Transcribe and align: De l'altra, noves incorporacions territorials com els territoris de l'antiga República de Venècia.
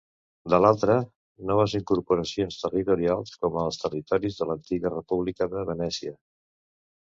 De 0.51 0.59
l'altra, 0.65 0.93
noves 1.49 1.75
incorporacions 1.79 2.57
territorials 2.63 3.35
com 3.43 3.59
els 3.65 3.79
territoris 3.83 4.41
de 4.41 4.49
l'antiga 4.53 4.93
República 4.95 5.51
de 5.53 5.65
Venècia. 5.73 6.17